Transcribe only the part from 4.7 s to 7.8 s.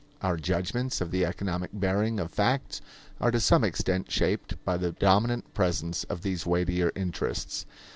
the dominant presence of these weightier interests.